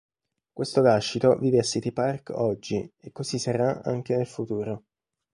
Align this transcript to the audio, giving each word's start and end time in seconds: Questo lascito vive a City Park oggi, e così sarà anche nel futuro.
Questo 0.51 0.81
lascito 0.81 1.35
vive 1.37 1.59
a 1.59 1.61
City 1.61 1.91
Park 1.91 2.31
oggi, 2.31 2.91
e 2.97 3.11
così 3.11 3.37
sarà 3.37 3.83
anche 3.83 4.15
nel 4.15 4.25
futuro. 4.25 4.85